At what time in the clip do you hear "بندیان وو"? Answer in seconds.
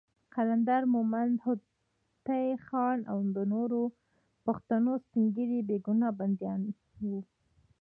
6.19-7.19